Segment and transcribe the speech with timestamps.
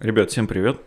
[0.00, 0.80] Ребят, всем привет.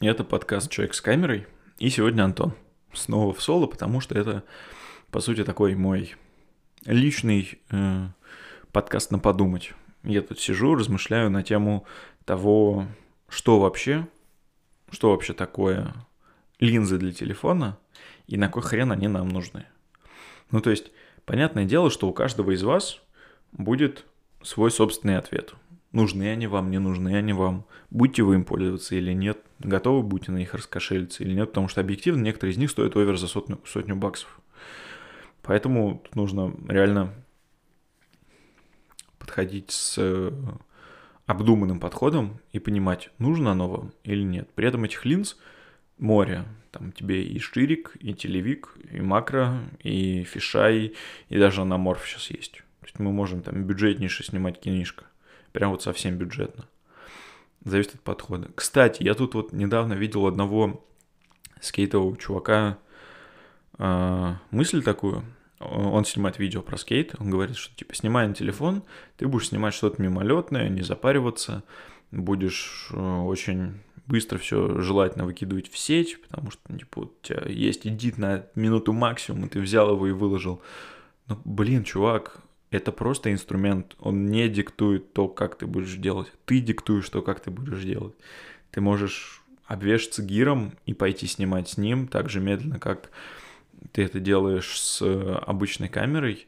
[0.00, 1.46] Это подкаст «Человек с камерой».
[1.78, 2.52] И сегодня Антон.
[2.92, 4.44] Снова в соло, потому что это,
[5.10, 6.14] по сути, такой мой
[6.84, 8.08] личный э,
[8.70, 9.72] подкаст на подумать.
[10.02, 11.86] Я тут сижу, размышляю на тему
[12.26, 12.86] того,
[13.30, 14.06] что вообще,
[14.90, 15.94] что вообще такое
[16.58, 17.78] линзы для телефона
[18.26, 19.64] и на кой хрен они нам нужны.
[20.50, 20.92] Ну, то есть,
[21.24, 23.00] понятное дело, что у каждого из вас
[23.52, 24.04] будет
[24.42, 25.54] свой собственный ответ–
[25.92, 30.32] нужны они вам, не нужны они вам, будете вы им пользоваться или нет, готовы будете
[30.32, 33.60] на них раскошелиться или нет, потому что объективно некоторые из них стоят овер за сотню,
[33.66, 34.40] сотню баксов.
[35.42, 37.14] Поэтому тут нужно реально
[39.18, 40.32] подходить с э,
[41.26, 44.48] обдуманным подходом и понимать, нужно оно вам или нет.
[44.54, 45.36] При этом этих линз
[45.98, 46.44] море.
[46.72, 50.94] Там тебе и штырик, и телевик, и макро, и фишай,
[51.28, 52.52] и даже анаморф сейчас есть.
[52.52, 55.04] То есть мы можем там бюджетнейше снимать кинишко.
[55.52, 56.66] Прям вот совсем бюджетно.
[57.64, 58.50] Зависит от подхода.
[58.54, 60.84] Кстати, я тут вот недавно видел одного
[61.60, 62.78] скейтового чувака
[63.78, 65.24] э, мысль такую.
[65.58, 67.14] Он снимает видео про скейт.
[67.18, 68.82] Он говорит, что типа снимай на телефон,
[69.18, 71.62] ты будешь снимать что-то мимолетное, не запариваться,
[72.10, 73.74] будешь э, очень
[74.06, 78.92] быстро все желательно выкидывать в сеть, потому что типа, у тебя есть эдит на минуту
[78.92, 80.62] максимум, и ты взял его и выложил.
[81.28, 82.40] Ну, блин, чувак,
[82.70, 86.32] это просто инструмент, он не диктует то, как ты будешь делать.
[86.44, 88.14] Ты диктуешь то, как ты будешь делать.
[88.70, 93.10] Ты можешь обвешаться гиром и пойти снимать с ним так же медленно, как
[93.92, 95.02] ты это делаешь с
[95.46, 96.46] обычной камерой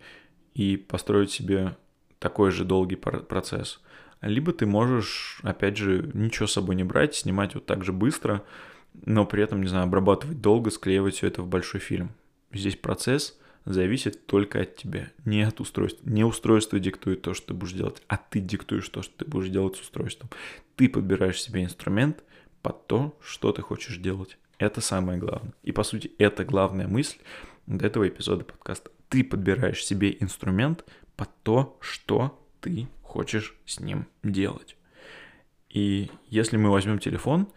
[0.54, 1.76] и построить себе
[2.18, 3.80] такой же долгий процесс.
[4.20, 8.44] Либо ты можешь, опять же, ничего с собой не брать, снимать вот так же быстро,
[9.06, 12.10] но при этом, не знаю, обрабатывать долго, склеивать все это в большой фильм.
[12.52, 16.08] Здесь процесс— зависит только от тебя, не от устройства.
[16.08, 19.48] Не устройство диктует то, что ты будешь делать, а ты диктуешь то, что ты будешь
[19.48, 20.30] делать с устройством.
[20.76, 22.22] Ты подбираешь себе инструмент
[22.62, 24.38] под то, что ты хочешь делать.
[24.58, 25.52] Это самое главное.
[25.62, 27.18] И по сути, это главная мысль
[27.66, 28.90] до этого эпизода подкаста.
[29.08, 30.84] Ты подбираешь себе инструмент
[31.16, 34.76] под то, что ты хочешь с ним делать.
[35.68, 37.48] И если мы возьмем телефон,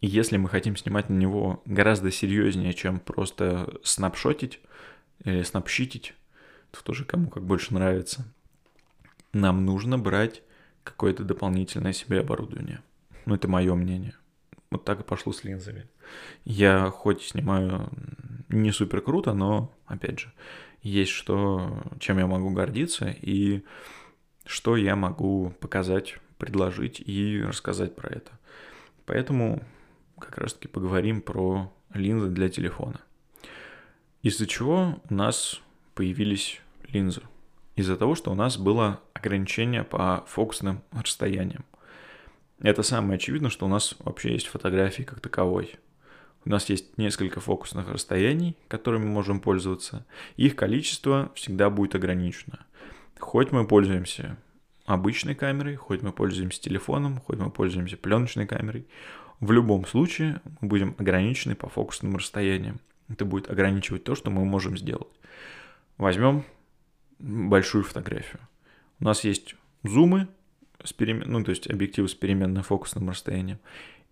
[0.00, 4.60] если мы хотим снимать на него гораздо серьезнее, чем просто снапшотить,
[5.24, 6.14] или снапщитить,
[6.72, 8.24] это тоже кому как больше нравится,
[9.32, 10.42] нам нужно брать
[10.84, 12.82] какое-то дополнительное себе оборудование.
[13.24, 14.14] Ну, это мое мнение.
[14.70, 15.86] Вот так и пошло с линзами.
[16.44, 17.88] Я хоть снимаю
[18.48, 20.32] не супер круто, но, опять же,
[20.82, 23.64] есть что, чем я могу гордиться и
[24.44, 28.32] что я могу показать, предложить и рассказать про это.
[29.06, 29.62] Поэтому
[30.18, 33.00] как раз-таки поговорим про линзы для телефона.
[34.22, 35.60] Из-за чего у нас
[35.96, 37.22] появились линзы?
[37.74, 41.64] Из-за того, что у нас было ограничение по фокусным расстояниям.
[42.60, 45.74] Это самое очевидное, что у нас вообще есть фотографии как таковой.
[46.44, 50.06] У нас есть несколько фокусных расстояний, которыми мы можем пользоваться.
[50.36, 52.60] Их количество всегда будет ограничено.
[53.18, 54.36] Хоть мы пользуемся
[54.84, 58.86] обычной камерой, хоть мы пользуемся телефоном, хоть мы пользуемся пленочной камерой,
[59.40, 62.78] в любом случае мы будем ограничены по фокусным расстояниям.
[63.08, 65.12] Это будет ограничивать то, что мы можем сделать.
[65.98, 66.44] Возьмем
[67.18, 68.40] большую фотографию.
[69.00, 70.28] У нас есть зумы,
[70.82, 71.30] с перемен...
[71.30, 73.58] ну, то есть объективы с переменным фокусным расстоянием,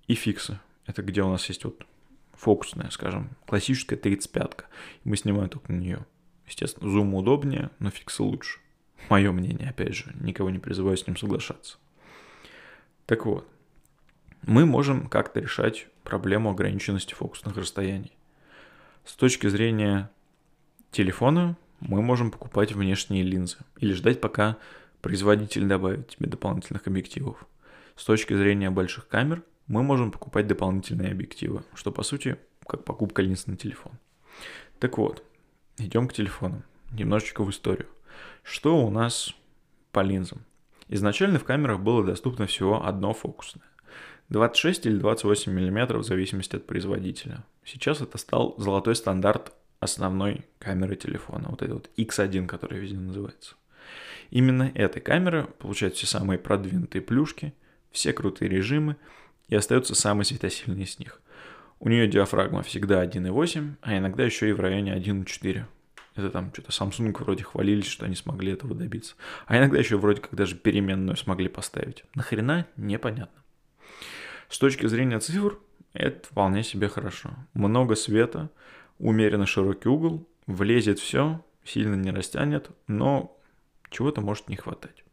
[0.06, 0.58] и фиксы.
[0.86, 1.86] Это где у нас есть вот
[2.32, 4.64] фокусная, скажем, классическая 35-ка.
[5.04, 6.06] Мы снимаем только на нее.
[6.46, 8.58] Естественно, зум удобнее, но фиксы лучше.
[9.08, 11.78] Мое мнение, опять же, никого не призываю с ним соглашаться.
[13.06, 13.48] Так вот,
[14.42, 18.12] мы можем как-то решать проблему ограниченности фокусных расстояний.
[19.10, 20.09] С точки зрения
[20.93, 24.56] телефона мы можем покупать внешние линзы или ждать, пока
[25.03, 27.44] производитель добавит тебе дополнительных объективов.
[27.97, 33.21] С точки зрения больших камер мы можем покупать дополнительные объективы, что по сути как покупка
[33.21, 33.94] линз на телефон.
[34.78, 35.25] Так вот,
[35.77, 36.62] идем к телефону.
[36.92, 37.88] Немножечко в историю.
[38.44, 39.34] Что у нас
[39.91, 40.45] по линзам?
[40.86, 43.65] Изначально в камерах было доступно всего одно фокусное.
[44.30, 47.44] 26 или 28 мм в зависимости от производителя.
[47.65, 53.56] Сейчас это стал золотой стандарт основной камеры телефона, вот этой вот X1, которая везде называется.
[54.30, 57.53] Именно эта камера получает все самые продвинутые плюшки,
[57.91, 58.97] все крутые режимы
[59.48, 61.21] и остается самый светосильный из них.
[61.80, 65.65] У нее диафрагма всегда 1.8, а иногда еще и в районе 1.4.
[66.15, 69.15] Это там что-то Samsung вроде хвалились, что они смогли этого добиться.
[69.47, 72.04] А иногда еще вроде как даже переменную смогли поставить.
[72.15, 72.66] Нахрена?
[72.77, 73.40] Непонятно.
[74.50, 75.58] С точки зрения цифр,
[75.92, 77.30] это вполне себе хорошо.
[77.54, 78.50] Много света,
[78.98, 83.38] умеренно широкий угол, влезет все, сильно не растянет, но
[83.91, 85.04] чего-то может не хватать.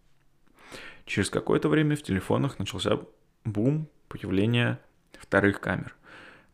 [1.05, 2.99] Через какое-то время в телефонах начался
[3.45, 4.79] бум появления
[5.19, 5.95] вторых камер,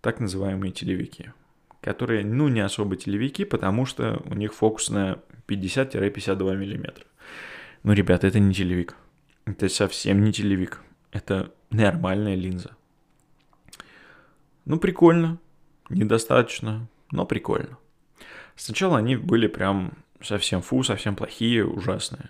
[0.02, 1.32] так называемые телевики,
[1.80, 7.06] которые, ну, не особо телевики, потому что у них фокусная 50-52 мм.
[7.84, 8.98] Ну, ребята, это не телевик.
[9.46, 10.82] Это совсем не телевик.
[11.12, 12.76] Это нормальная линза.
[14.66, 15.40] Ну, прикольно.
[15.90, 17.78] Недостаточно, но прикольно.
[18.56, 22.30] Сначала они были прям совсем фу, совсем плохие, ужасные.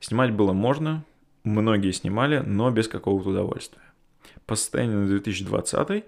[0.00, 1.04] Снимать было можно,
[1.44, 3.82] многие снимали, но без какого-то удовольствия.
[4.46, 6.04] По состоянию на 2020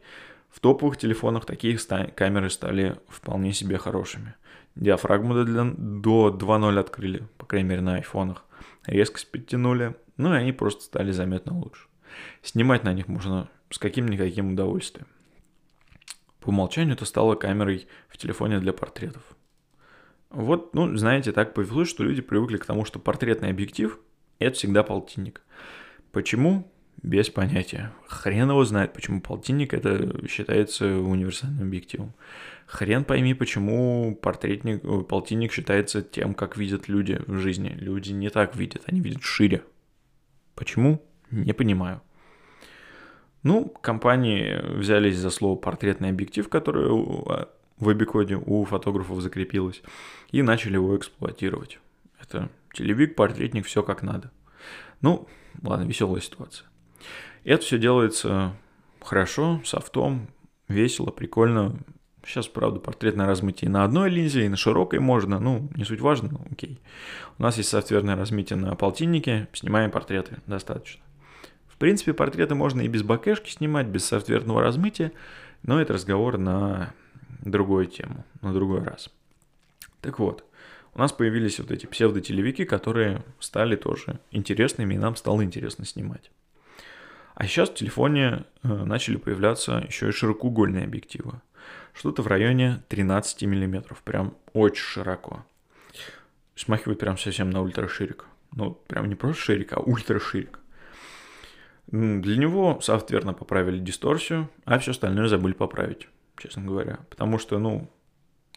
[0.50, 1.76] в топовых телефонах такие
[2.14, 4.34] камеры стали вполне себе хорошими.
[4.76, 8.44] Диафрагму до, до 2.0 открыли, по крайней мере на айфонах.
[8.86, 11.86] Резкость подтянули, ну и они просто стали заметно лучше.
[12.42, 15.06] Снимать на них можно с каким-никаким удовольствием.
[16.40, 19.22] По умолчанию это стало камерой в телефоне для портретов.
[20.30, 23.98] Вот, ну, знаете, так повелось, что люди привыкли к тому, что портретный объектив–
[24.38, 25.42] это всегда полтинник.
[26.12, 26.70] Почему?
[27.02, 27.92] Без понятия.
[28.08, 32.14] Хрен его знает, почему полтинник это считается универсальным объективом.
[32.66, 37.68] Хрен пойми, почему портретник, полтинник считается тем, как видят люди в жизни.
[37.68, 39.64] Люди не так видят, они видят шире.
[40.54, 41.02] Почему?
[41.34, 42.00] Не понимаю.
[43.42, 49.82] Ну, компании взялись за слово портретный объектив, который в обикоде у фотографов закрепилось,
[50.30, 51.80] и начали его эксплуатировать.
[52.20, 54.30] Это телевик, портретник, все как надо.
[55.00, 55.28] Ну,
[55.62, 56.66] ладно, веселая ситуация.
[57.42, 58.54] Это все делается
[59.02, 60.28] хорошо, с автом,
[60.68, 61.76] весело, прикольно.
[62.24, 66.30] Сейчас, правда, портретное размытие на одной линзе, и на широкой можно, ну, не суть важно,
[66.30, 66.80] но окей.
[67.38, 71.02] У нас есть софтверное размытие на полтиннике, снимаем портреты, достаточно.
[71.74, 75.10] В принципе, портреты можно и без бакешки снимать, без софтверного размытия,
[75.64, 76.94] но это разговор на
[77.42, 79.10] другую тему, на другой раз.
[80.00, 80.44] Так вот,
[80.94, 86.30] у нас появились вот эти псевдотелевики, которые стали тоже интересными, и нам стало интересно снимать.
[87.34, 91.40] А сейчас в телефоне э, начали появляться еще и широкоугольные объективы.
[91.92, 95.44] Что-то в районе 13 мм, прям очень широко.
[96.54, 98.26] Смахивает прям совсем на ультраширик.
[98.52, 100.60] Ну, прям не просто ширик, а ультраширик.
[101.86, 107.00] Для него софтверно поправили дисторсию, а все остальное забыли поправить честно говоря.
[107.10, 107.90] Потому что, ну,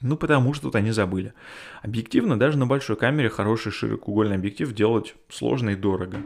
[0.01, 1.33] ну, потому что тут они забыли.
[1.81, 6.17] Объективно, даже на большой камере хороший широкоугольный объектив делать сложно и дорого.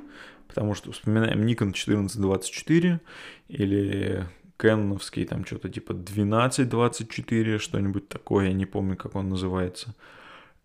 [0.48, 3.00] Потому что вспоминаем Nikon 1424
[3.48, 4.26] или
[4.58, 9.96] Кэноновский там что-то типа 1224, что-нибудь такое, я не помню, как он называется.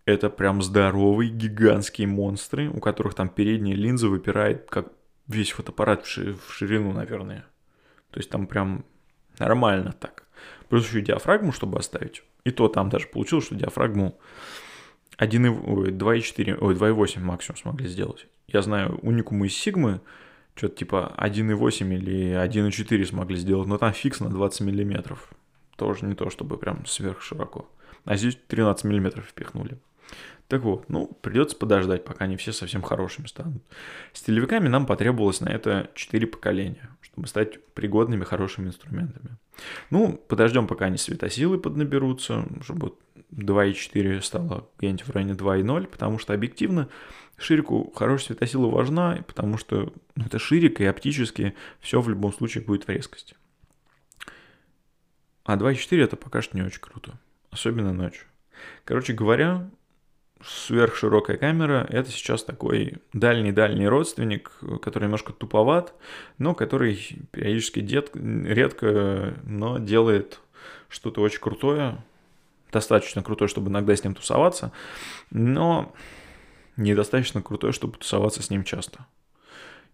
[0.04, 4.92] Это прям здоровые гигантские монстры, у которых там передняя линза выпирает, как
[5.28, 7.46] весь фотоаппарат в ширину, наверное.
[8.10, 8.84] То есть там прям
[9.38, 10.26] нормально так.
[10.68, 12.22] Плюс еще диафрагму, чтобы оставить.
[12.44, 14.18] И то там даже получилось, что диафрагму
[15.18, 18.26] 2,4, ой, 2,8 максимум смогли сделать.
[18.46, 20.00] Я знаю уникумы из Сигмы,
[20.54, 25.30] что-то типа 1,8 или 1,4 смогли сделать, но там фикс на 20 миллиметров.
[25.76, 27.68] Тоже не то, чтобы прям сверх широко.
[28.04, 29.78] А здесь 13 миллиметров впихнули.
[30.48, 33.62] Так вот, ну, придется подождать, пока они все совсем хорошими станут.
[34.12, 39.36] С телевиками нам потребовалось на это 4 поколения, чтобы стать пригодными, хорошими инструментами.
[39.90, 42.94] Ну, подождем, пока они светосилы поднаберутся, чтобы
[43.32, 46.88] 2.4 стало где-нибудь в районе 2.0, потому что объективно
[47.36, 52.86] ширику хорошая светосила важна, потому что это ширик, и оптически все в любом случае будет
[52.86, 53.34] в резкости.
[55.44, 57.18] А 2.4 это пока что не очень круто,
[57.50, 58.26] особенно ночью.
[58.84, 59.68] Короче говоря,
[60.44, 64.52] сверхширокая камера— это сейчас такой дальний-дальний родственник,
[64.82, 65.94] который немножко туповат,
[66.38, 66.98] но который
[67.30, 70.40] периодически дет, редко, но делает
[70.88, 72.02] что-то очень крутое,
[72.72, 74.72] достаточно крутое, чтобы иногда с ним тусоваться,
[75.30, 75.94] но
[76.76, 79.06] недостаточно крутое, чтобы тусоваться с ним часто.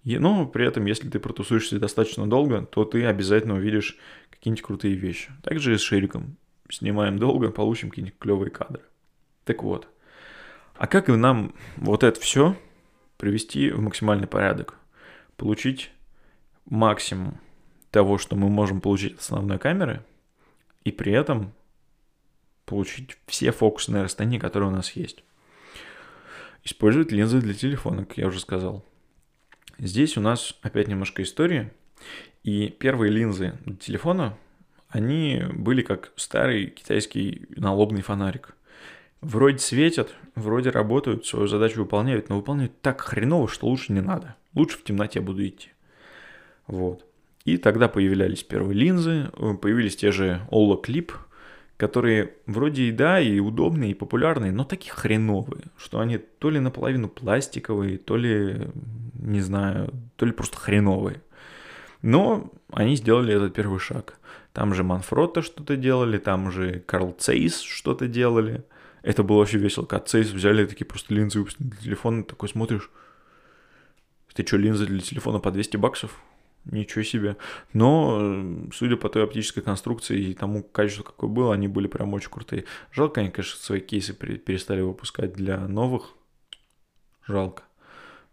[0.05, 3.97] И, но при этом, если ты протусуешься достаточно долго, то ты обязательно увидишь
[4.31, 5.31] какие-нибудь крутые вещи.
[5.43, 6.37] Также и с шириком.
[6.69, 8.83] Снимаем долго, получим какие-нибудь клевые кадры.
[9.45, 9.87] Так вот,
[10.83, 12.57] а как нам вот это все
[13.17, 14.75] привести в максимальный порядок?
[15.37, 15.93] Получить
[16.65, 17.41] максимум
[17.93, 20.05] того, что мы можем получить от основной камеры,
[20.83, 21.53] и при этом
[22.65, 25.23] получить все фокусные расстояния, которые у нас есть.
[26.65, 28.85] Использовать линзы для телефона, как я уже сказал.
[29.79, 31.71] Здесь у нас опять немножко истории.
[32.43, 34.37] И первые линзы для телефона,
[34.89, 38.57] они были как старый китайский налобный фонарик–
[39.23, 44.35] Вроде светят, вроде работают, свою задачу выполняют, но выполняют так хреново, что лучше не надо.
[44.53, 45.71] Лучше в темноте буду идти.
[46.67, 47.07] Вот.
[47.45, 51.13] И тогда появлялись первые линзы, э, появились те же Олла Clip,
[51.77, 56.61] которые вроде и да, и удобные, и популярные, но такие хреновые, что они то ли
[56.61, 58.69] наполовину пластиковые, то ли,
[59.15, 61.23] не знаю, то ли просто хреновые.
[62.03, 64.19] Но они сделали этот первый шаг.
[64.53, 68.65] Там же Манфротто что-то делали, там же Карл Цейс что-то делали.
[69.03, 72.91] Это было вообще весело, Цейс взяли такие просто линзы выпустили для телефона, такой смотришь,
[74.35, 76.19] ты что, линзы для телефона по 200 баксов?
[76.65, 77.37] Ничего себе.
[77.73, 82.31] Но, судя по той оптической конструкции и тому качеству, какое было, они были прям очень
[82.31, 82.65] крутые.
[82.93, 86.15] Жалко, они, конечно, свои кейсы перестали выпускать для новых.
[87.27, 87.65] Жалко.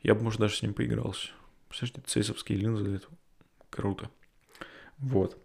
[0.03, 1.29] Я бы, может, даже с ним поигрался.
[1.69, 3.07] Представляете, цейсовские линзы, это
[3.71, 4.11] круто.
[4.99, 5.37] Вот.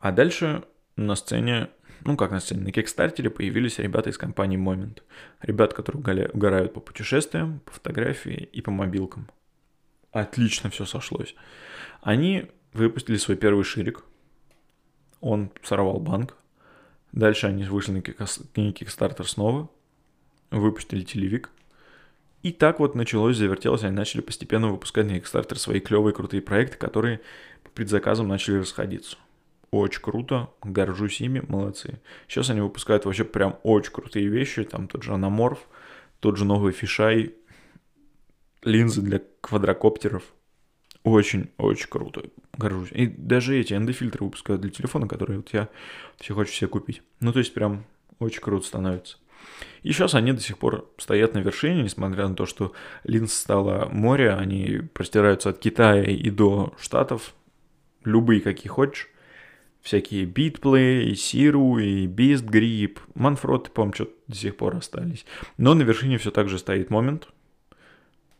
[0.00, 0.64] А дальше
[0.96, 1.70] на сцене,
[2.04, 5.02] ну как на сцене, на Кикстартере появились ребята из компании Moment.
[5.40, 9.28] Ребят, которые угорают по путешествиям, по фотографии и по мобилкам.
[10.10, 11.34] Отлично все сошлось.
[12.00, 14.04] Они выпустили свой первый ширик.
[15.20, 16.36] Он сорвал банк.
[17.12, 19.70] Дальше они вышли на Kickstarter снова.
[20.50, 21.50] Выпустили телевик.
[22.42, 26.76] И так вот началось, завертелось, они начали постепенно выпускать на Kickstarter свои клевые крутые проекты,
[26.76, 27.20] которые
[27.62, 29.16] по предзаказам начали расходиться
[29.72, 32.00] очень круто, горжусь ими, молодцы.
[32.28, 35.66] Сейчас они выпускают вообще прям очень крутые вещи, там тот же аноморф,
[36.20, 37.34] тот же новый фишай,
[38.62, 40.24] линзы для квадрокоптеров.
[41.04, 42.22] Очень-очень круто,
[42.56, 42.92] горжусь.
[42.92, 45.68] И даже эти ND-фильтры выпускают для телефона, которые вот я
[46.18, 47.02] все хочу себе купить.
[47.20, 47.86] Ну, то есть прям
[48.18, 49.16] очень круто становится.
[49.82, 52.72] И сейчас они до сих пор стоят на вершине, несмотря на то, что
[53.04, 57.34] линз стало море, они простираются от Китая и до Штатов,
[58.04, 59.08] любые какие хочешь
[59.82, 65.26] всякие битплей, и Сиру, и Beast Grip, Манфроты, по-моему, что-то до сих пор остались.
[65.58, 67.28] Но на вершине все так же стоит момент,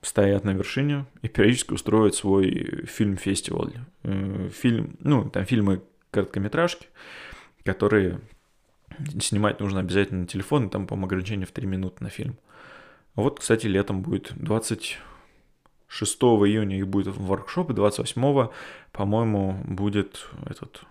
[0.01, 3.73] стоят на вершине и периодически устроят свой фильм-фестиваль.
[4.05, 6.87] Э, фильм, ну, там фильмы короткометражки,
[7.65, 8.21] которые
[9.21, 12.37] снимать нужно обязательно на телефон, и там, по-моему, ограничение в 3 минуты на фильм.
[13.15, 15.01] Вот, кстати, летом будет 26
[16.23, 18.49] июня их будет воркшоп, и 28
[18.93, 20.85] по-моему, будет этот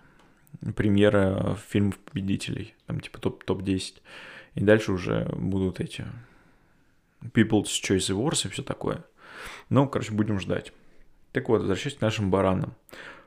[0.76, 4.00] премьера фильмов победителей, там типа топ- топ-10.
[4.54, 6.06] И дальше уже будут эти
[7.20, 9.04] People's Choice Awards и все такое.
[9.68, 10.72] Ну, короче, будем ждать.
[11.32, 12.74] Так вот, возвращаясь к нашим баранам.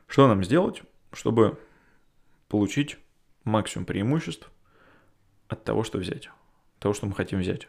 [0.06, 1.58] Что нам сделать, чтобы
[2.48, 2.98] получить
[3.44, 4.50] максимум преимуществ
[5.48, 6.30] от того, что взять,
[6.78, 7.68] того, что мы хотим взять?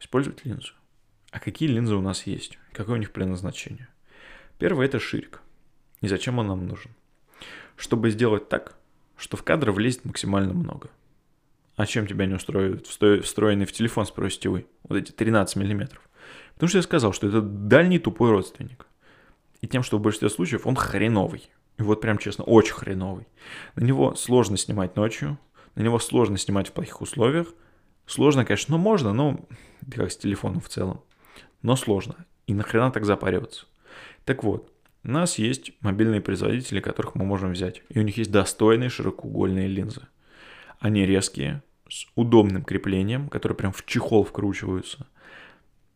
[0.00, 0.72] Использовать линзу.
[1.30, 2.58] А какие линзы у нас есть?
[2.72, 3.88] Какое у них предназначение?
[4.58, 5.40] Первое– это ширик.
[6.00, 6.90] И зачем он нам нужен?
[7.76, 8.76] Чтобы сделать так,
[9.22, 10.90] что в кадр влезет максимально много.
[11.76, 14.66] А чем тебя не устроит встроенный в телефон, спросите вы?
[14.82, 16.02] Вот эти 13 миллиметров.
[16.54, 18.86] Потому что я сказал, что это дальний тупой родственник.
[19.60, 21.50] И тем, что в большинстве случаев он хреновый.
[21.78, 23.28] И вот прям честно, очень хреновый.
[23.76, 25.38] На него сложно снимать ночью,
[25.76, 27.46] на него сложно снимать в плохих условиях.
[28.06, 29.38] Сложно, конечно, но можно, но
[29.88, 31.00] как с телефоном в целом.
[31.62, 32.26] Но сложно.
[32.48, 33.66] И нахрена так запариваться?
[34.24, 34.71] Так вот,
[35.04, 37.82] у нас есть мобильные производители, которых мы можем взять.
[37.88, 40.02] И у них есть достойные широкоугольные линзы.
[40.78, 45.06] Они резкие, с удобным креплением, которые прям в чехол вкручиваются.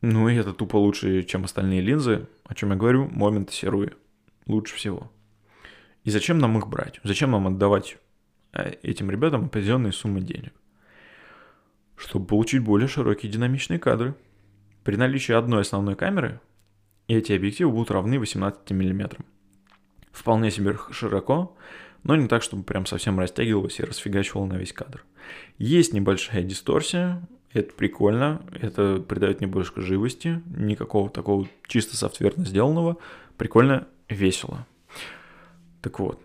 [0.00, 2.28] Ну и это тупо лучше, чем остальные линзы.
[2.44, 3.08] О чем я говорю?
[3.08, 3.92] Момент серуи.
[4.46, 5.10] Лучше всего.
[6.04, 7.00] И зачем нам их брать?
[7.02, 7.98] Зачем нам отдавать
[8.52, 10.52] э, этим ребятам определенные суммы денег?
[11.96, 14.14] Чтобы получить более широкие динамичные кадры.
[14.84, 16.40] При наличии одной основной камеры
[17.08, 19.18] и эти объективы будут равны 18 мм.
[20.12, 21.56] Вполне себе широко,
[22.02, 25.04] но не так, чтобы прям совсем растягивалось и расфигачивало на весь кадр.
[25.58, 32.98] Есть небольшая дисторсия, это прикольно, это придает немножко живости, никакого такого чисто софтверно сделанного,
[33.36, 34.66] прикольно, весело.
[35.82, 36.20] Так вот,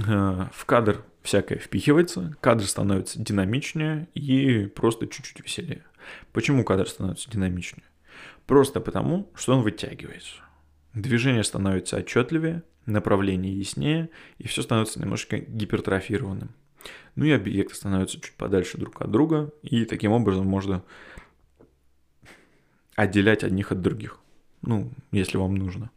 [0.00, 5.84] э, в кадр всякое впихивается, кадр становится динамичнее и просто чуть-чуть веселее.
[6.32, 7.84] Почему кадр становится динамичнее?
[8.46, 10.36] Просто потому, что он вытягивается.
[10.94, 16.50] Движение становится отчетливее, направление яснее, и все становится немножко гипертрофированным.
[17.16, 20.82] Ну и объекты становятся чуть подальше друг от друга, и таким образом можно
[22.94, 24.20] отделять одних от других.
[24.62, 25.90] Ну, если вам нужно.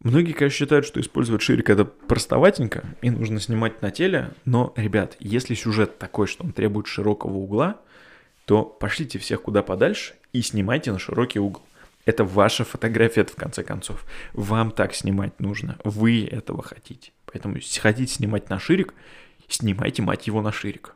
[0.00, 5.16] Многие, конечно, считают, что использовать ширик это простоватенько и нужно снимать на теле, но, ребят,
[5.18, 7.80] если сюжет такой, что он требует широкого угла,
[8.44, 11.62] то пошлите всех куда подальше и снимайте на широкий угол.
[12.04, 14.04] Это ваша фотография, это в конце концов.
[14.32, 15.78] Вам так снимать нужно.
[15.82, 17.12] Вы этого хотите.
[17.24, 18.94] Поэтому если хотите снимать на ширик,
[19.48, 20.94] снимайте, мать его, на ширик.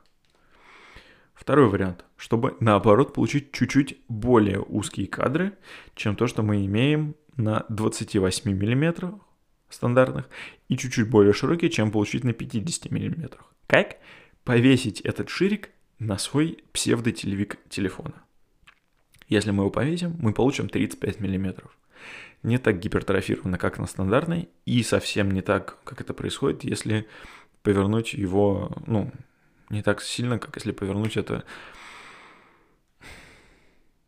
[1.34, 2.04] Второй вариант.
[2.16, 5.54] Чтобы, наоборот, получить чуть-чуть более узкие кадры,
[5.94, 9.18] чем то, что мы имеем на 28 мм
[9.70, 10.28] стандартных,
[10.68, 13.38] и чуть-чуть более широкие, чем получить на 50 мм.
[13.66, 13.96] Как?
[14.44, 18.22] Повесить этот ширик на свой псевдотелевик телефона.
[19.30, 21.62] Если мы его повесим, мы получим 35 мм.
[22.42, 27.06] не так гипертрофировано, как на стандартной, и совсем не так, как это происходит, если
[27.62, 29.12] повернуть его, ну,
[29.70, 31.44] не так сильно, как если повернуть это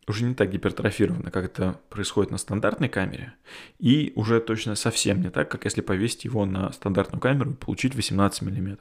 [0.08, 3.34] уже не так гипертрофировано, как это происходит на стандартной камере,
[3.78, 7.94] и уже точно совсем не так, как если повесить его на стандартную камеру и получить
[7.94, 8.78] 18 мм.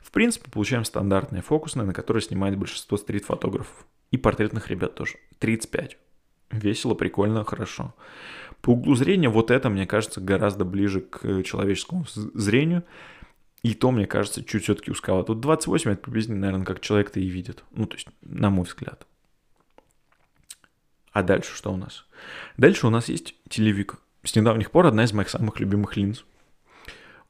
[0.00, 3.86] В принципе, получаем стандартные фокусные, на которые снимает большинство стрит-фотографов.
[4.10, 5.14] И портретных ребят тоже.
[5.38, 5.98] 35.
[6.50, 7.94] Весело, прикольно, хорошо.
[8.60, 12.84] По углу зрения вот это, мне кажется, гораздо ближе к человеческому зрению.
[13.62, 15.28] И то, мне кажется, чуть все-таки узковато.
[15.28, 17.64] Тут 28 это приблизительно, наверное, как человек-то и видит.
[17.72, 19.06] Ну, то есть, на мой взгляд.
[21.10, 22.06] А дальше что у нас?
[22.56, 23.96] Дальше у нас есть телевик.
[24.22, 26.24] С недавних пор одна из моих самых любимых линз.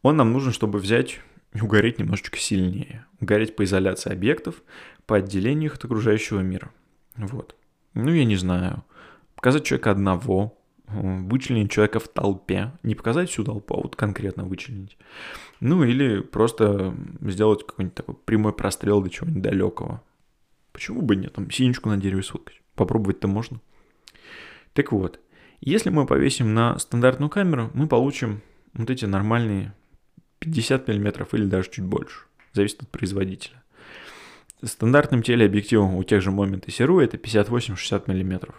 [0.03, 1.21] Он нам нужен, чтобы взять
[1.57, 3.07] и угореть немножечко сильнее.
[3.21, 4.63] Угореть по изоляции объектов,
[5.07, 6.71] по отделению их от окружающего мира.
[7.17, 7.57] Вот.
[7.95, 8.85] Ну, я не знаю.
[9.35, 12.73] Показать человека одного, вычленить человека в толпе.
[12.83, 14.99] Не показать всю толпу, а вот конкретно вычленить.
[15.61, 20.03] Ну, или просто сделать какой-нибудь такой прямой прострел до чего-нибудь далекого.
[20.73, 21.33] Почему бы нет?
[21.33, 22.61] Там синичку на дереве сфоткать.
[22.75, 23.61] Попробовать-то можно.
[24.75, 25.21] Так вот,
[25.61, 28.43] если мы повесим на стандартную камеру, мы получим
[28.75, 29.73] вот эти нормальные
[30.39, 32.21] 50 мм или даже чуть больше.
[32.53, 33.63] Зависит от производителя.
[34.65, 38.55] Стандартным телеобъективом у тех же и Сиру это 58-60 мм.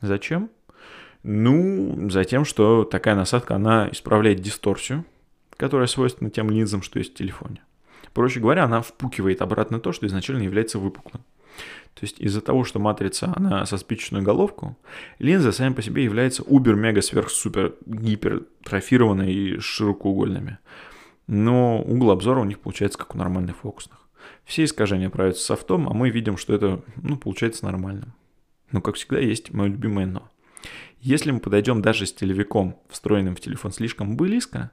[0.00, 0.50] Зачем?
[1.22, 5.04] Ну, за тем, что такая насадка, она исправляет дисторсию,
[5.56, 7.62] которая свойственна тем линзам, что есть в телефоне.
[8.12, 11.22] Проще говоря, она впукивает обратно то, что изначально является выпуклым.
[11.94, 14.76] То есть из-за того, что матрица, она со спичечную головку,
[15.18, 20.58] линзы сами по себе являются убер-мега-сверх-супер гипертрофированными и широкоугольными.
[21.32, 24.06] Но угол обзора у них получается как у нормальных фокусных.
[24.44, 28.12] Все искажения правятся софтом, а мы видим, что это ну, получается нормальным.
[28.70, 30.28] Но, как всегда, есть мое любимое «но».
[31.00, 34.72] Если мы подойдем даже с телевиком, встроенным в телефон слишком близко,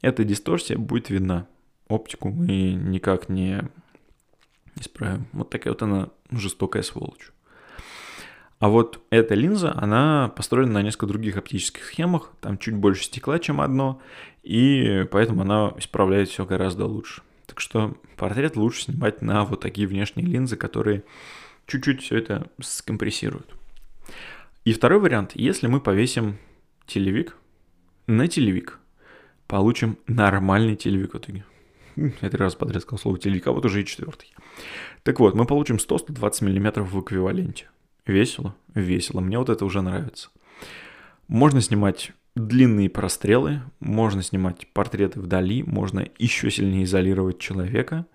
[0.00, 1.46] эта дисторсия будет видна.
[1.88, 3.68] Оптику мы никак не
[4.76, 5.26] исправим.
[5.32, 7.32] Вот такая вот она жестокая сволочь.
[8.58, 13.38] А вот эта линза, она построена на несколько других оптических схемах, там чуть больше стекла,
[13.38, 14.00] чем одно,
[14.42, 17.22] и поэтому она исправляет все гораздо лучше.
[17.46, 21.04] Так что портрет лучше снимать на вот такие внешние линзы, которые
[21.66, 23.54] чуть-чуть все это скомпрессируют.
[24.64, 26.38] И второй вариант, если мы повесим
[26.86, 27.36] телевик
[28.06, 28.80] на телевик,
[29.46, 31.44] получим нормальный телевик в итоге.
[31.96, 34.32] Я три раза подряд сказал слово телевик, а вот уже и четвертый.
[35.04, 37.68] Так вот, мы получим 100-120 мм в эквиваленте.
[38.08, 38.56] Весело?
[38.74, 39.20] Весело.
[39.20, 40.30] Мне вот это уже нравится.
[41.28, 48.06] Можно снимать длинные прострелы, можно снимать портреты вдали, можно еще сильнее изолировать человека,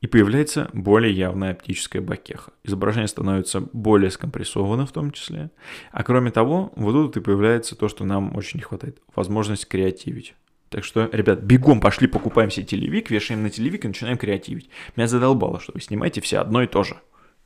[0.00, 2.52] и появляется более явная оптическая бакеха.
[2.64, 5.50] Изображение становится более скомпрессовано в том числе.
[5.92, 10.34] А кроме того, вот тут и появляется то, что нам очень не хватает, возможность креативить.
[10.68, 14.68] Так что, ребят, бегом пошли, покупаем себе телевик, вешаем на телевик и начинаем креативить.
[14.96, 16.96] Меня задолбало, что вы снимаете все одно и то же.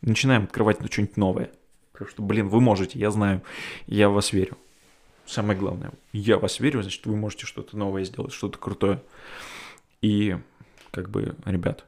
[0.00, 1.50] Начинаем открывать что-нибудь новое.
[1.92, 3.42] Потому что, блин, вы можете, я знаю,
[3.86, 4.56] я в вас верю.
[5.26, 9.02] Самое главное, я вас верю, значит, вы можете что-то новое сделать, что-то крутое.
[10.00, 10.36] И,
[10.90, 11.86] как бы, ребят,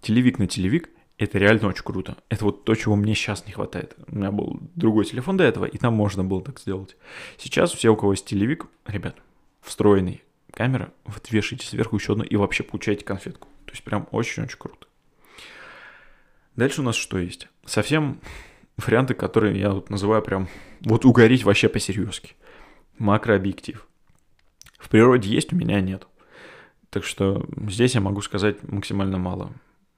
[0.00, 2.16] телевик на телевик– это реально очень круто.
[2.28, 3.96] Это вот то, чего мне сейчас не хватает.
[4.08, 6.96] У меня был другой телефон до этого, и там можно было так сделать.
[7.38, 9.16] Сейчас все, у кого есть телевик, ребят,
[9.62, 10.22] встроенный
[10.52, 13.48] камера, вот вешаете сверху еще одну и вообще получаете конфетку.
[13.64, 14.86] То есть прям очень-очень круто.
[16.54, 17.48] Дальше у нас что есть?
[17.64, 18.20] Совсем
[18.76, 20.48] варианты, которые я вот называю прям
[20.80, 22.34] вот угореть вообще по-серьезки.
[22.98, 23.86] Макрообъектив.
[24.78, 26.06] В природе есть, у меня нет.
[26.90, 29.52] Так что здесь я могу сказать максимально мало.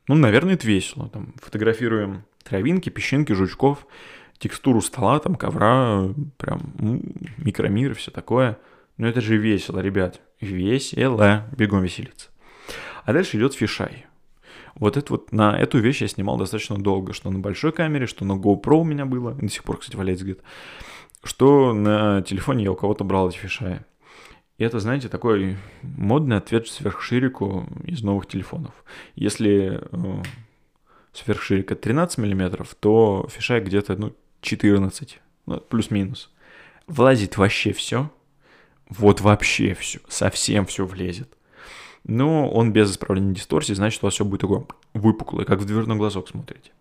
[0.08, 1.08] Ну, наверное, это весело.
[1.10, 3.86] Там фотографируем травинки, песчинки, жучков,
[4.38, 6.60] текстуру стола, там ковра, прям
[7.36, 8.58] микромир и все такое.
[8.96, 10.20] Но это же весело, ребят.
[10.40, 11.46] Весело.
[11.56, 12.30] Бегом веселиться.
[13.04, 14.06] А дальше идет фишай.
[14.78, 18.24] Вот это вот на эту вещь я снимал достаточно долго, что на большой камере, что
[18.24, 20.42] на GoPro у меня было, до сих пор, кстати, валяется где-то,
[21.24, 23.80] что на телефоне я у кого-то брал эти фишаи.
[24.56, 28.72] И это, знаете, такой модный ответ сверхширику из новых телефонов.
[29.14, 30.22] Если э,
[31.12, 36.32] сверхширика 13 мм, то фишай где-то ну, 14, ну, плюс-минус.
[36.88, 38.10] Влазит вообще все.
[38.88, 41.37] Вот вообще все, совсем все влезет
[42.08, 45.96] но он без исправления дисторсии, значит, у вас все будет такое выпуклое, как в дверной
[45.96, 46.72] глазок смотрите.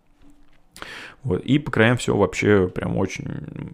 [1.22, 1.44] Вот.
[1.44, 3.28] И по краям все вообще прям очень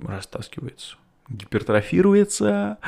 [0.07, 0.97] растаскивается.
[1.29, 2.79] Гипертрофируется.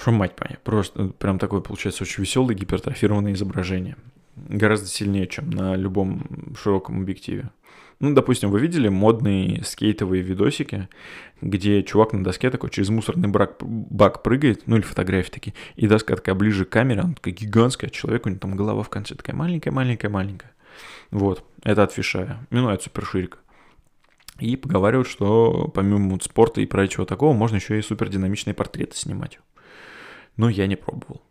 [0.00, 3.96] Что мать моя, просто прям такое получается очень веселое гипертрофированное изображение.
[4.36, 7.50] Гораздо сильнее, чем на любом широком объективе.
[7.98, 10.88] Ну, допустим, вы видели модные скейтовые видосики,
[11.40, 15.86] где чувак на доске такой через мусорный бак, бак прыгает, ну или фотографии такие, и
[15.86, 18.90] доска такая ближе к камере, она такая гигантская, а человек у него там голова в
[18.90, 20.52] конце такая маленькая-маленькая-маленькая.
[21.10, 23.38] Вот, это от фишая, ну, от суперширика.
[24.38, 29.38] И поговаривают, что помимо спорта и прочего такого, можно еще и супердинамичные портреты снимать.
[30.36, 31.22] Но я не пробовал.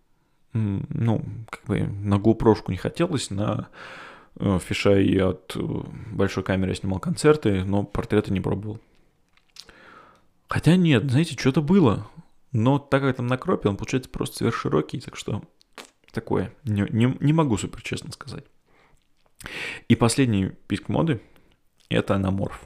[0.57, 3.67] Ну, как бы на GoPro не хотелось, на
[4.39, 5.59] э, фишай от э,
[6.13, 8.79] большой камеры я снимал концерты, но портреты не пробовал.
[10.47, 12.07] Хотя нет, знаете, что-то было.
[12.53, 15.41] Но так как там на кропе, он получается просто сверхширокий, так что
[16.13, 16.53] такое.
[16.63, 18.45] Не, не, не могу супер честно сказать.
[19.89, 21.19] И последний писк моды–
[21.89, 22.65] это анаморф.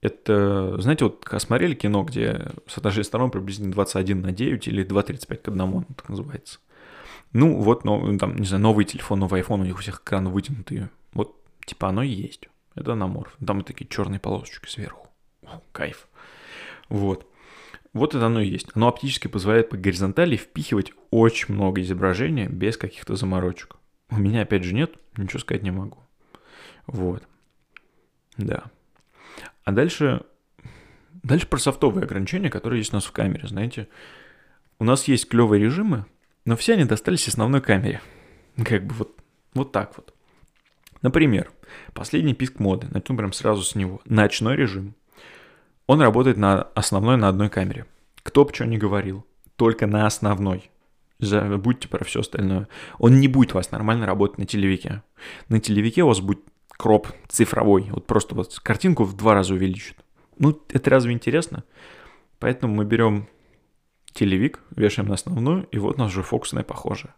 [0.00, 5.48] Это, знаете, вот смотрели кино, где соотношение сторон приблизительно 21 на 9 или 2,35 к
[5.48, 6.58] 1, так называется.
[7.32, 10.30] Ну, вот, ну, там, не знаю, новый телефон, новый iPhone, у них у всех экраны
[10.30, 10.90] вытянутые.
[11.12, 12.48] Вот, типа, оно и есть.
[12.74, 13.36] Это анаморф.
[13.44, 15.08] Там такие черные полосочки сверху.
[15.44, 16.08] О, кайф.
[16.88, 17.26] Вот.
[17.92, 18.68] Вот это оно и есть.
[18.74, 23.76] Оно оптически позволяет по горизонтали впихивать очень много изображения без каких-то заморочек.
[24.10, 25.98] У меня, опять же, нет, ничего сказать не могу.
[26.86, 27.22] Вот.
[28.36, 28.64] Да.
[29.64, 30.22] А дальше,
[31.22, 33.88] дальше про софтовые ограничения, которые есть у нас в камере, знаете.
[34.78, 36.04] У нас есть клевые режимы,
[36.46, 38.00] но все они достались основной камере.
[38.64, 39.16] Как бы вот,
[39.52, 40.14] вот так вот.
[41.02, 41.50] Например,
[41.92, 44.00] последний писк моды, начну прям сразу с него.
[44.06, 44.94] Ночной режим.
[45.86, 47.84] Он работает на основной на одной камере.
[48.22, 50.70] Кто бы что ни говорил, только на основной.
[51.18, 52.68] Забудьте про все остальное.
[52.98, 55.02] Он не будет у вас нормально работать на телевике.
[55.48, 57.88] На телевике у вас будет кроп цифровой.
[57.90, 59.96] Вот просто вот картинку в два раза увеличит.
[60.38, 61.64] Ну, это разве интересно?
[62.38, 63.28] Поэтому мы берем
[64.16, 67.14] телевик, вешаем на основную, и вот у нас уже фокусная похожая.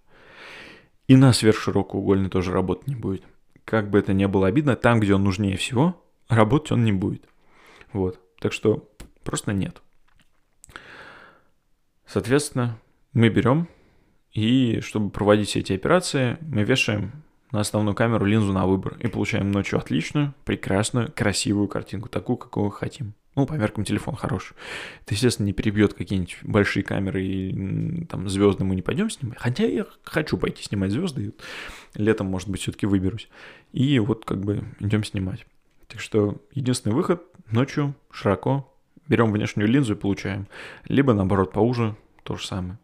[1.06, 3.24] И на сверхширокоугольный тоже работать не будет.
[3.64, 7.24] Как бы это ни было обидно, там, где он нужнее всего, работать он не будет.
[7.92, 8.20] Вот.
[8.40, 8.88] Так что
[9.24, 9.82] просто нет.
[12.06, 12.78] Соответственно,
[13.12, 13.68] мы берем
[14.32, 17.12] и чтобы проводить все эти операции, мы вешаем
[17.50, 22.70] на основную камеру линзу на выбор и получаем ночью отличную, прекрасную, красивую картинку, такую, какую
[22.70, 23.14] хотим.
[23.38, 24.56] Ну, по меркам телефон хороший.
[25.04, 29.38] Это, естественно, не перебьет какие-нибудь большие камеры и там звезды мы не пойдем снимать.
[29.38, 31.34] Хотя я хочу пойти снимать звезды.
[31.94, 33.28] Летом, может быть, все-таки выберусь.
[33.72, 35.46] И вот как бы идем снимать.
[35.86, 37.22] Так что единственный выход
[37.52, 38.74] ночью широко
[39.06, 40.48] берем внешнюю линзу и получаем.
[40.88, 42.76] Либо наоборот поуже, то же самое.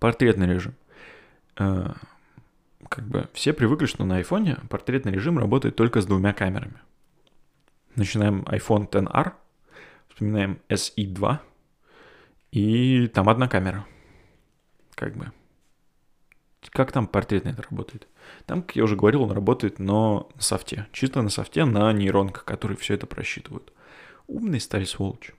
[0.00, 0.74] Портретный режим.
[1.58, 1.92] Э,
[2.88, 6.80] как бы все привыкли, что на айфоне портретный режим работает только с двумя камерами.
[7.94, 9.34] Начинаем iPhone XR,
[10.16, 11.40] вспоминаем SE2,
[12.50, 13.84] и там одна камера.
[14.94, 15.30] Как бы.
[16.70, 18.08] Как там портретный это работает?
[18.46, 20.86] Там, как я уже говорил, он работает, но на софте.
[20.90, 23.74] Чисто на софте, на нейронках, которые все это просчитывают.
[24.26, 25.32] Умные стали сволочь.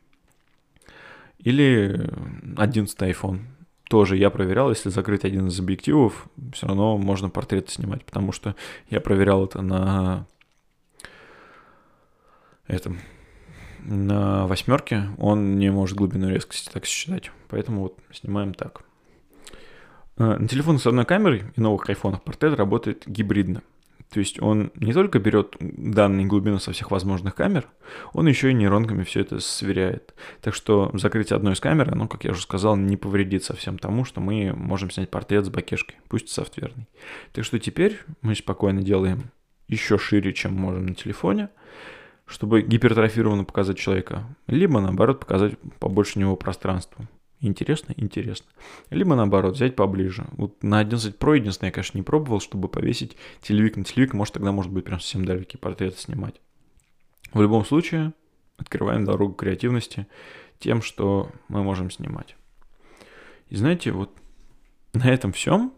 [1.39, 2.09] Или
[2.55, 3.45] 11 iPhone
[3.89, 8.55] тоже я проверял, если закрыть один из объективов, все равно можно портреты снимать, потому что
[8.89, 10.27] я проверял это на
[12.67, 12.99] этом
[13.87, 18.81] на восьмерке, он не может глубину резкости так считать, поэтому вот снимаем так.
[20.17, 23.61] Э, на телефонах с одной камерой и новых айфонах портрет работает гибридно.
[24.11, 27.67] То есть он не только берет данные глубины со всех возможных камер,
[28.13, 30.13] он еще и нейронками все это сверяет.
[30.41, 34.05] Так что закрытие одной из камер, ну, как я уже сказал, не повредит совсем тому,
[34.05, 36.87] что мы можем снять портрет с бакешкой, пусть софтверный.
[37.33, 39.31] Так что теперь мы спокойно делаем
[39.67, 41.49] еще шире, чем можем на телефоне,
[42.27, 47.07] чтобы гипертрофированно показать человека, либо наоборот показать побольше него пространства.
[47.39, 47.93] Интересно?
[47.97, 48.47] Интересно.
[48.89, 50.25] Либо наоборот, взять поближе.
[50.31, 54.33] Вот на 11 Pro единственное, я, конечно, не пробовал, чтобы повесить телевик на телевик, может
[54.33, 56.41] тогда может быть прям совсем далекие портреты снимать.
[57.33, 58.13] В любом случае,
[58.57, 60.07] открываем дорогу креативности
[60.59, 62.35] тем, что мы можем снимать.
[63.49, 64.11] И знаете, вот
[64.93, 65.73] на этом всем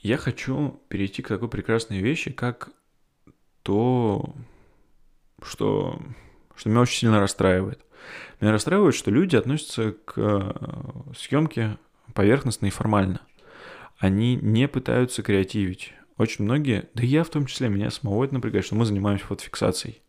[0.00, 2.70] я хочу перейти к такой прекрасной вещи, как
[3.62, 4.34] то,
[5.44, 6.00] что,
[6.56, 7.80] что меня очень сильно расстраивает.
[8.40, 11.78] Меня расстраивает, что люди относятся к э, съемке
[12.14, 13.20] поверхностно и формально.
[13.98, 15.92] Они не пытаются креативить.
[16.16, 20.02] Очень многие, да я в том числе, меня самого это напрягает, что мы занимаемся фотофиксацией.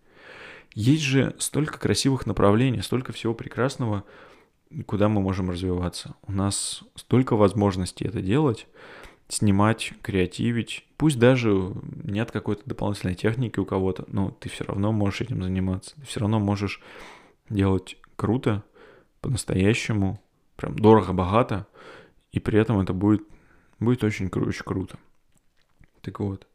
[0.73, 4.05] Есть же столько красивых направлений, столько всего прекрасного,
[4.85, 6.15] куда мы можем развиваться.
[6.27, 8.67] У нас столько возможностей это делать,
[9.31, 10.85] снимать, креативить.
[10.97, 15.95] Пусть даже нет какой-то дополнительной техники у кого-то, но ты все равно можешь этим заниматься.
[15.95, 16.81] Ты все равно можешь
[17.49, 18.63] делать круто,
[19.21, 20.21] по-настоящему,
[20.57, 21.65] прям дорого-богато,
[22.33, 23.23] и при этом это будет,
[23.79, 24.99] будет очень, очень круто.
[26.01, 26.45] Так вот,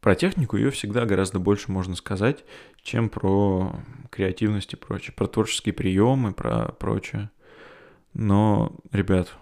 [0.00, 2.44] про технику ее всегда гораздо больше можно сказать,
[2.82, 3.74] чем про
[4.10, 7.30] креативность и прочее, про творческие приемы, про прочее.
[8.14, 9.36] Но, ребят,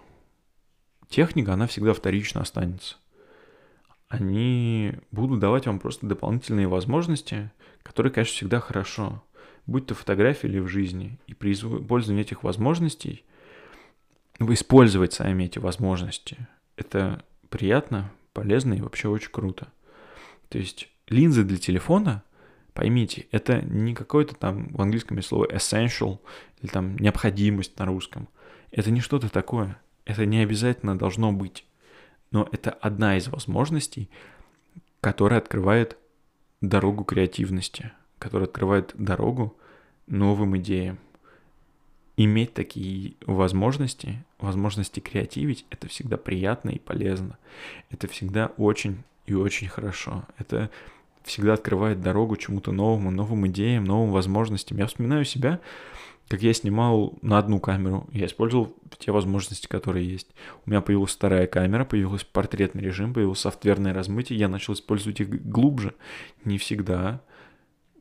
[1.09, 2.97] техника, она всегда вторично останется.
[4.07, 7.51] Они будут давать вам просто дополнительные возможности,
[7.83, 9.23] которые, конечно, всегда хорошо.
[9.65, 11.19] Будь то фотографии или в жизни.
[11.27, 13.25] И при использовании этих возможностей,
[14.39, 16.47] вы использовать сами эти возможности.
[16.75, 19.67] Это приятно, полезно и вообще очень круто.
[20.49, 22.23] То есть линзы для телефона,
[22.73, 26.19] поймите, это не какое-то там в английском есть слово essential
[26.61, 28.27] или там необходимость на русском.
[28.71, 29.79] Это не что-то такое.
[30.05, 31.65] Это не обязательно должно быть.
[32.31, 34.09] Но это одна из возможностей,
[35.01, 35.97] которая открывает
[36.61, 39.57] дорогу креативности, которая открывает дорогу
[40.07, 40.99] новым идеям.
[42.17, 47.37] Иметь такие возможности, возможности креативить, это всегда приятно и полезно.
[47.89, 50.25] Это всегда очень и очень хорошо.
[50.37, 50.69] Это
[51.25, 54.77] всегда открывает дорогу чему-то новому, новым идеям, новым возможностям.
[54.77, 55.59] Я вспоминаю себя,
[56.27, 60.29] как я снимал на одну камеру, я использовал те возможности, которые есть.
[60.65, 65.29] У меня появилась вторая камера, появился портретный режим, появилось софтверное размытие, я начал использовать их
[65.49, 65.93] глубже.
[66.43, 67.21] Не всегда,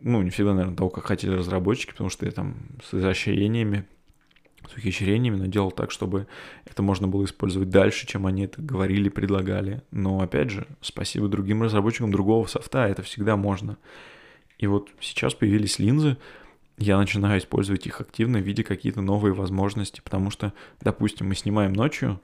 [0.00, 3.84] ну, не всегда, наверное, того, как хотели разработчики, потому что я там с изощрениями
[4.68, 6.26] с ухищрениями, но делал так, чтобы
[6.64, 9.82] это можно было использовать дальше, чем они это говорили, предлагали.
[9.90, 13.78] Но, опять же, спасибо другим разработчикам другого софта, это всегда можно.
[14.58, 16.16] И вот сейчас появились линзы,
[16.78, 22.20] я начинаю использовать их активно, видя какие-то новые возможности, потому что, допустим, мы снимаем ночью,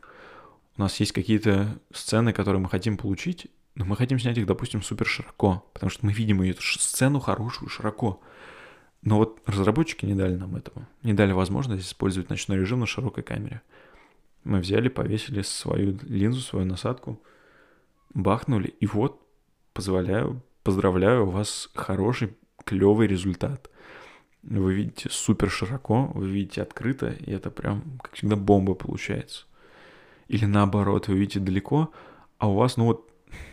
[0.77, 4.83] у нас есть какие-то сцены, которые мы хотим получить, но мы хотим снять их, допустим,
[4.83, 8.21] супер широко, потому что мы видим эту сцену хорошую широко.
[9.03, 10.87] Но вот разработчики не дали нам этого.
[11.03, 13.63] Не дали возможность использовать ночной режим на широкой камере.
[14.45, 17.21] Мы взяли, повесили свою линзу, свою насадку,
[18.15, 19.21] бахнули, и вот,
[19.73, 23.71] позволяю, поздравляю, у вас хороший, клевый результат.
[24.43, 29.45] Вы видите супер широко, вы видите открыто, и это прям, как всегда, бомба получается.
[30.29, 31.93] Или наоборот, вы видите далеко,
[32.39, 33.11] а у вас, ну вот,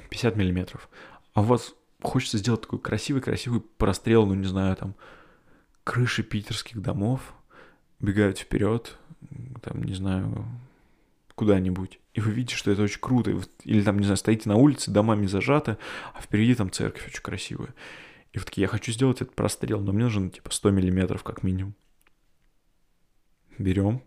[0.09, 0.89] 50 миллиметров,
[1.33, 4.95] а у вас хочется сделать такой красивый-красивый прострел, ну не знаю, там,
[5.87, 7.33] крыши питерских домов
[8.01, 8.97] бегают вперед,
[9.61, 10.45] там, не знаю,
[11.33, 13.31] куда-нибудь, и вы видите, что это очень круто,
[13.63, 15.77] или там, не знаю, стоите на улице, домами зажаты,
[16.13, 17.73] а впереди там церковь очень красивая.
[18.33, 21.41] И вот такие, я хочу сделать этот прострел, но мне нужно типа 100 миллиметров как
[21.41, 21.73] минимум.
[23.57, 24.03] Берем,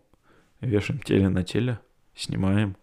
[0.59, 1.79] вешаем теле на теле,
[2.13, 2.77] снимаем,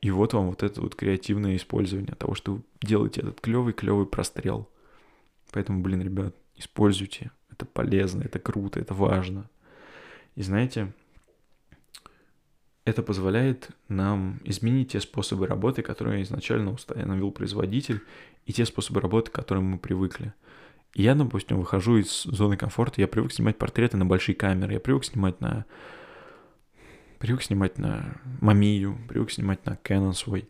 [0.00, 4.68] и вот вам вот это вот креативное использование того, что вы делаете этот клевый-клевый прострел.
[5.52, 9.48] Поэтому, блин, ребят, используйте это полезно, это круто, это важно.
[10.34, 10.92] И знаете,
[12.84, 18.02] это позволяет нам изменить те способы работы, которые изначально установил производитель,
[18.44, 20.34] и те способы работы, к которым мы привыкли.
[20.94, 25.04] Я, допустим, выхожу из зоны комфорта, я привык снимать портреты на большие камеры, я привык
[25.04, 25.64] снимать на...
[27.18, 30.46] Привык снимать на Мамию, привык снимать на Canon свой.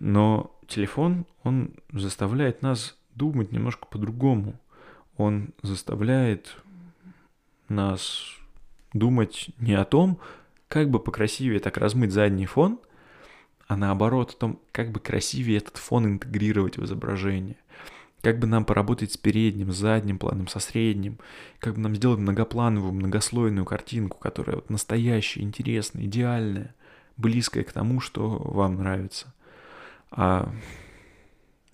[0.00, 4.60] Но телефон, он заставляет нас думать немножко по-другому
[5.20, 6.56] он заставляет
[7.68, 8.36] нас
[8.92, 10.18] думать не о том,
[10.68, 12.80] как бы покрасивее так размыть задний фон,
[13.68, 17.56] а наоборот о том, как бы красивее этот фон интегрировать в изображение.
[18.22, 21.18] Как бы нам поработать с передним, с задним планом, со средним.
[21.58, 26.74] Как бы нам сделать многоплановую, многослойную картинку, которая вот настоящая, интересная, идеальная,
[27.16, 29.32] близкая к тому, что вам нравится.
[30.10, 30.52] А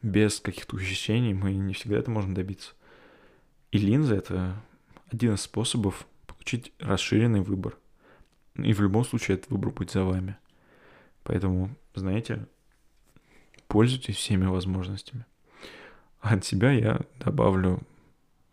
[0.03, 2.76] без каких-то ухищрений мы не всегда это можем добиться.
[3.73, 4.55] И линза— это
[5.11, 7.77] один из способов получить расширенный выбор.
[8.57, 10.37] И в любом случае этот выбор будет за вами.
[11.25, 12.47] Поэтому, знаете,
[13.69, 15.27] пользуйтесь всеми возможностями.
[16.21, 17.81] А от себя я добавлю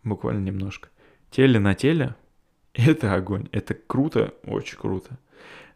[0.04, 0.89] буквально немножко.
[1.32, 2.15] Теле на теле—
[2.73, 3.47] это огонь.
[3.52, 5.17] Это круто, очень круто.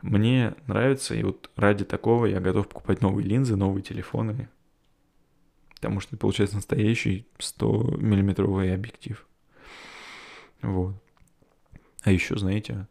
[0.01, 4.49] Мне нравится, и вот ради такого я готов покупать новые линзы, новые телефоны,
[5.77, 9.27] потому что получается настоящий 100-миллиметровый объектив.
[10.63, 10.95] Вот.
[12.01, 12.87] А еще, знаете,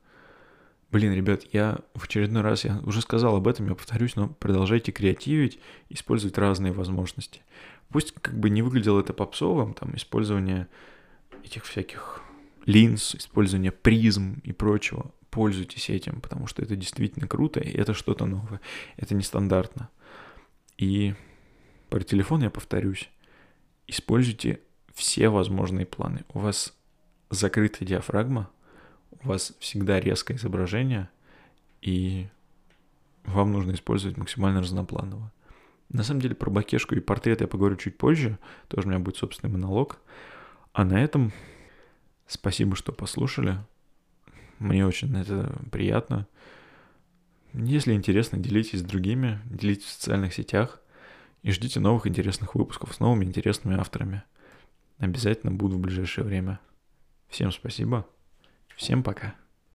[0.93, 4.93] блин, ребят, я в очередной раз, я уже сказал об этом, я повторюсь, но продолжайте
[4.93, 7.43] креативить, использовать разные возможности.
[7.89, 10.69] Пусть как бы не выглядело это попсовым, там, использование
[11.45, 12.23] этих всяких
[12.67, 18.27] линз, использование призм и прочего, пользуйтесь этим, потому что это действительно круто, и это что-то
[18.27, 18.61] новое,
[18.97, 19.91] это нестандартно.
[20.79, 21.15] И
[21.89, 23.09] про телефон я повторюсь,
[23.87, 24.61] используйте
[24.95, 26.25] все возможные планы.
[26.33, 26.75] У вас
[27.31, 28.51] закрытая диафрагма,
[29.23, 31.09] у вас всегда резкое изображение,
[31.83, 32.29] и
[33.25, 35.33] вам нужно использовать максимально разнопланово.
[35.89, 38.39] На самом деле про Бакешку и портрет я поговорю чуть позже.
[38.69, 39.99] Тоже у меня будет собственный монолог.
[40.73, 41.33] А на этом
[42.27, 43.59] спасибо, что послушали.
[44.59, 46.27] Мне очень это приятно.
[47.53, 50.81] Если интересно, делитесь с другими, делитесь в социальных сетях
[51.47, 54.25] и ждите новых интересных выпусков с новыми интересными авторами.
[54.99, 56.59] Обязательно буду в ближайшее время.
[57.29, 58.05] Всем спасибо.
[58.75, 59.37] Всем пока.